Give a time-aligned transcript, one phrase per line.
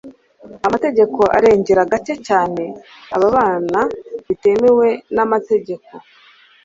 [0.67, 2.63] amategeko arengera gake cyane
[3.15, 3.81] ababana
[4.27, 5.91] bitemewe n'amategeko